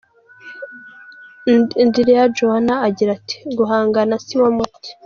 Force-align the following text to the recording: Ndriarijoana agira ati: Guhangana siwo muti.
Ndriarijoana 1.87 2.73
agira 2.87 3.11
ati: 3.17 3.37
Guhangana 3.57 4.15
siwo 4.25 4.49
muti. 4.57 4.89